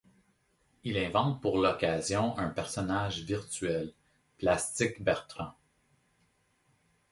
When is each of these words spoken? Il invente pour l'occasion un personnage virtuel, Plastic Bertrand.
Il 0.83 0.97
invente 0.97 1.43
pour 1.43 1.59
l'occasion 1.61 2.35
un 2.39 2.49
personnage 2.49 3.19
virtuel, 3.19 3.93
Plastic 4.39 4.99
Bertrand. 5.03 5.53